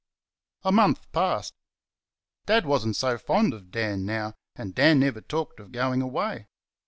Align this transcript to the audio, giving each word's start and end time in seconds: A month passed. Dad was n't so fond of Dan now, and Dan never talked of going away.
A 0.63 0.71
month 0.71 1.11
passed. 1.11 1.53
Dad 2.47 2.65
was 2.65 2.87
n't 2.87 2.95
so 2.95 3.19
fond 3.19 3.53
of 3.53 3.69
Dan 3.69 4.03
now, 4.03 4.33
and 4.55 4.73
Dan 4.73 4.99
never 5.01 5.21
talked 5.21 5.59
of 5.59 5.71
going 5.71 6.01
away. 6.01 6.47